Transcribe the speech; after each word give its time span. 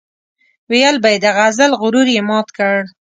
ويل 0.69 0.95
به 1.03 1.09
يې 1.13 1.19
د 1.25 1.27
غزل 1.37 1.71
غرور 1.79 2.07
یې 2.15 2.21
مات 2.29 2.47
کړ. 2.57 2.77